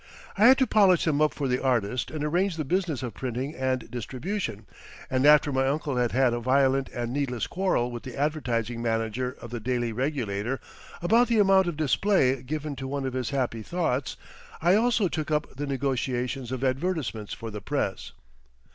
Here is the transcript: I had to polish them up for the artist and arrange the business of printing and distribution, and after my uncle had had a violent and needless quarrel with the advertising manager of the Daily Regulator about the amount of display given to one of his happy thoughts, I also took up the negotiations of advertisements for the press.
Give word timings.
I 0.35 0.47
had 0.47 0.57
to 0.57 0.65
polish 0.65 1.05
them 1.05 1.21
up 1.21 1.31
for 1.31 1.47
the 1.47 1.61
artist 1.63 2.09
and 2.09 2.23
arrange 2.23 2.57
the 2.57 2.65
business 2.65 3.03
of 3.03 3.13
printing 3.13 3.53
and 3.53 3.91
distribution, 3.91 4.65
and 5.11 5.27
after 5.27 5.51
my 5.51 5.67
uncle 5.67 5.97
had 5.97 6.11
had 6.11 6.33
a 6.33 6.39
violent 6.39 6.89
and 6.89 7.13
needless 7.13 7.45
quarrel 7.45 7.91
with 7.91 8.01
the 8.01 8.17
advertising 8.17 8.81
manager 8.81 9.37
of 9.39 9.51
the 9.51 9.59
Daily 9.59 9.91
Regulator 9.91 10.59
about 11.03 11.27
the 11.27 11.37
amount 11.37 11.67
of 11.67 11.77
display 11.77 12.41
given 12.41 12.75
to 12.77 12.87
one 12.87 13.05
of 13.05 13.13
his 13.13 13.29
happy 13.29 13.61
thoughts, 13.61 14.17
I 14.59 14.73
also 14.73 15.07
took 15.07 15.29
up 15.29 15.55
the 15.55 15.67
negotiations 15.67 16.51
of 16.51 16.63
advertisements 16.63 17.33
for 17.35 17.51
the 17.51 17.61
press. 17.61 18.11